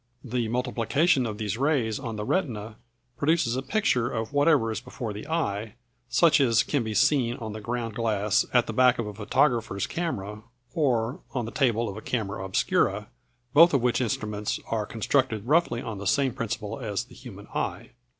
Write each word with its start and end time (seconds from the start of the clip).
The 0.23 0.47
multiplication 0.47 1.27
of 1.27 1.37
these 1.37 1.59
rays 1.59 1.99
on 1.99 2.15
the 2.15 2.25
retina 2.25 2.77
produces 3.17 3.55
a 3.55 3.61
picture 3.61 4.09
of 4.09 4.33
whatever 4.33 4.71
is 4.71 4.81
before 4.81 5.13
the 5.13 5.27
eye, 5.27 5.75
such 6.09 6.41
as 6.41 6.63
can 6.63 6.83
be 6.83 6.95
seen 6.95 7.35
on 7.37 7.53
the 7.53 7.61
ground 7.61 7.93
glass 7.93 8.43
at 8.51 8.65
the 8.65 8.73
back 8.73 8.97
of 8.97 9.05
a 9.05 9.13
photographer's 9.13 9.85
camera, 9.85 10.41
or 10.73 11.19
on 11.35 11.45
the 11.45 11.51
table 11.51 11.87
of 11.87 11.97
a 11.97 12.01
camera 12.01 12.43
obscura, 12.43 13.09
both 13.53 13.75
of 13.75 13.83
which 13.83 14.01
instruments 14.01 14.59
are 14.71 14.87
constructed 14.87 15.45
roughly 15.45 15.83
on 15.83 15.99
the 15.99 16.07
same 16.07 16.33
principle 16.33 16.79
as 16.79 17.03
the 17.03 17.13
human 17.13 17.45
eye. 17.53 17.91